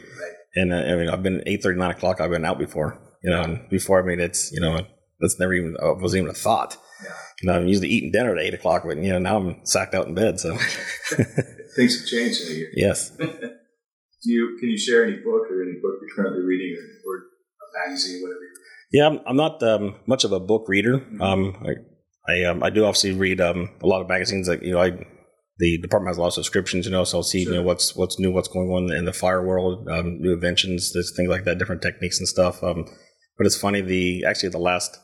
[0.55, 2.21] and uh, I mean I've been eight thirty nine o'clock.
[2.21, 4.81] I've been out before, you know, and before I mean it's you know
[5.21, 6.77] that's never even uh, was even a thought.
[7.03, 7.11] Yeah.
[7.43, 9.95] You know, I'm usually eating dinner at eight o'clock, but you know now I'm sacked
[9.95, 10.41] out in bed.
[10.41, 10.57] So
[11.77, 12.69] Things have changed in a year.
[12.75, 13.11] yes,
[14.23, 17.17] Do you can you share any book or any book you're currently reading or, or
[17.19, 18.41] a magazine, whatever?
[18.93, 21.07] Yeah, I'm, I'm not um, much of a book reader.
[21.21, 21.75] Um, I
[22.31, 24.49] I, um, I do obviously read um, a lot of magazines.
[24.49, 25.07] Like you know, I
[25.61, 26.87] the department has a lot of subscriptions.
[26.87, 29.13] You know, so I'll see you know what's what's new, what's going on in the
[29.13, 32.65] fire world, um, new inventions, there's things like that, different techniques and stuff.
[32.65, 32.87] Um,
[33.39, 33.81] but it's funny.
[33.81, 34.99] The actually the last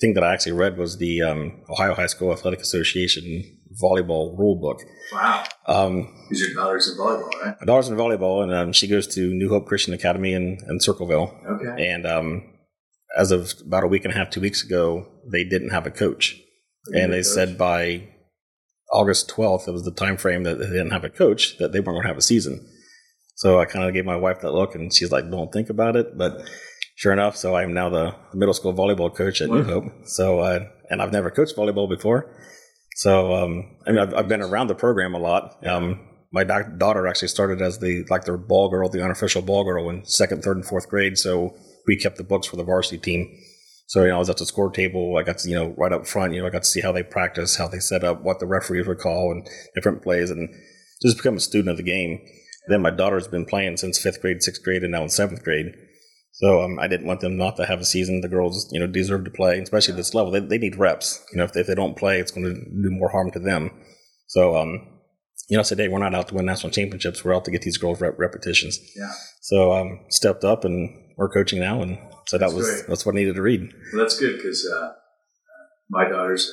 [0.00, 4.56] thing that I actually read was the um, Ohio High School Athletic Association volleyball rule
[4.60, 4.80] book.
[5.12, 5.44] Wow.
[5.66, 7.56] Um, Because your daughter's in volleyball, right?
[7.60, 10.80] my daughter's in volleyball, and um, she goes to New Hope Christian Academy in, in
[10.80, 11.34] Circleville.
[11.46, 11.90] Okay.
[11.90, 12.42] And um,
[13.16, 15.90] as of about a week and a half, two weeks ago, they didn't have a
[15.90, 16.40] coach,
[16.94, 18.08] and they said by
[18.94, 21.80] August twelfth, it was the time frame that they didn't have a coach that they
[21.80, 22.66] weren't going to have a season.
[23.36, 25.96] So I kind of gave my wife that look, and she's like, "Don't think about
[25.96, 26.48] it." But
[26.94, 29.84] sure enough, so I'm now the middle school volleyball coach at New Hope.
[30.04, 32.34] So uh, and I've never coached volleyball before.
[32.96, 35.66] So um, I mean, I've, I've been around the program a lot.
[35.66, 39.64] Um, my doc- daughter actually started as the like their ball girl, the unofficial ball
[39.64, 41.18] girl in second, third, and fourth grade.
[41.18, 41.54] So
[41.86, 43.36] we kept the books for the varsity team.
[43.86, 45.16] So you know, I was at the score table.
[45.18, 46.34] I got to you know right up front.
[46.34, 48.46] You know, I got to see how they practice, how they set up, what the
[48.46, 50.48] referees would call, and different plays, and
[51.02, 52.20] just become a student of the game.
[52.68, 55.74] Then my daughter's been playing since fifth grade, sixth grade, and now in seventh grade.
[56.32, 58.20] So um, I didn't want them not to have a season.
[58.20, 60.32] The girls, you know, deserve to play, especially at this level.
[60.32, 61.24] They, they need reps.
[61.30, 63.38] You know, if they, if they don't play, it's going to do more harm to
[63.38, 63.70] them.
[64.26, 65.00] So, um,
[65.48, 67.24] you know, I said, hey, we're not out to win national championships.
[67.24, 68.80] We're out to get these girls rep- repetitions.
[68.96, 69.12] Yeah.
[69.42, 72.86] So um, stepped up, and we're coaching now, and so that That's was great.
[72.88, 73.72] that's what I needed to read.
[73.92, 74.92] Well, that's good because uh,
[75.90, 76.50] my daughter's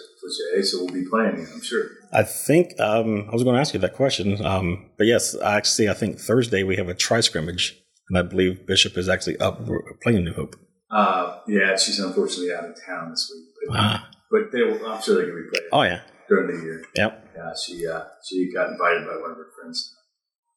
[0.57, 1.85] at so we'll be playing I'm sure.
[2.13, 5.89] I think um, I was going to ask you that question, um, but yes, actually,
[5.89, 7.75] I think Thursday we have a tri scrimmage,
[8.09, 9.67] and I believe Bishop is actually up
[10.03, 10.55] playing New Hope.
[10.91, 15.01] Uh, yeah, she's unfortunately out of town this week, but, Ah, but they will, I'm
[15.01, 16.83] sure going to be playing oh yeah, during the year.
[16.95, 17.27] yep.
[17.35, 19.95] Yeah, she uh, she got invited by one of her friends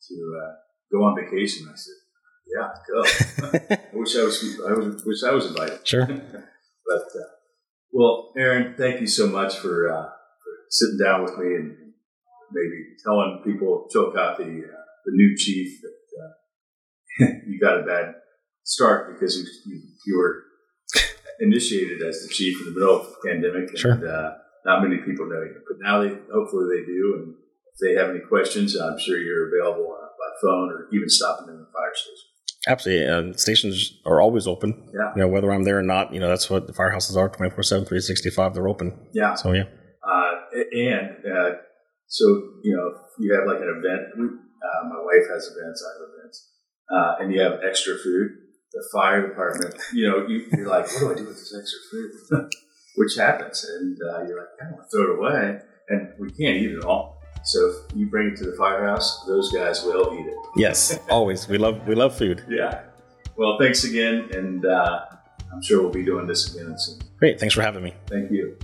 [0.08, 0.14] to
[0.44, 0.52] uh,
[0.92, 1.66] go on vacation.
[1.72, 1.94] I said,
[2.46, 3.02] "Yeah, go."
[3.76, 4.60] I wish I was.
[4.68, 5.86] I was, wish I was invited.
[5.86, 6.06] Sure.
[6.86, 7.28] but uh,
[7.92, 11.76] well, Aaron, thank you so much for, uh, for sitting down with me and
[12.52, 18.14] maybe telling people Chillicothe, the uh, the new chief, that uh, you got a bad
[18.64, 20.42] start because you, you you were
[21.40, 23.92] initiated as the chief in the middle of the pandemic, and Sure.
[23.94, 24.34] uh,
[24.66, 25.60] not many people know you.
[25.66, 29.48] But now they hopefully they do, and if they have any questions, I'm sure you're
[29.48, 31.73] available uh, by phone or even stopping in the fire station.
[32.66, 33.06] Absolutely.
[33.06, 34.90] Uh, stations are always open.
[34.92, 35.12] Yeah.
[35.16, 37.62] You know, whether I'm there or not, you know, that's what the firehouses are 24
[37.62, 38.54] 7, 365.
[38.54, 39.08] They're open.
[39.12, 39.34] Yeah.
[39.34, 39.64] So, yeah.
[40.02, 40.30] Uh,
[40.72, 41.50] and uh,
[42.06, 42.24] so
[42.62, 44.40] you know, if you have like an event.
[44.64, 45.84] Uh, my wife has events.
[45.84, 46.50] I have events,
[46.90, 48.30] uh, and you have extra food.
[48.72, 51.78] The fire department, you know, you, are like, what do I do with this extra
[51.90, 52.50] food?
[52.96, 55.58] Which happens, and uh, you're like, I don't want to throw it away,
[55.90, 57.13] and we can't eat it all.
[57.44, 60.36] So if you bring it to the firehouse, those guys will eat it.
[60.56, 61.46] Yes, always.
[61.46, 62.42] We love we love food.
[62.48, 62.82] Yeah.
[63.36, 65.06] Well, thanks again, and uh,
[65.52, 67.00] I'm sure we'll be doing this again soon.
[67.18, 67.38] Great.
[67.38, 67.94] Thanks for having me.
[68.06, 68.56] Thank you.